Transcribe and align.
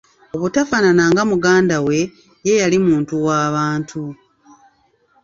Obutafaanana 0.35 1.03
nga 1.11 1.23
muganda 1.31 1.77
we, 1.85 1.99
ye 2.45 2.53
yali 2.61 2.77
muntu 2.87 3.13
waabantu. 3.25 4.01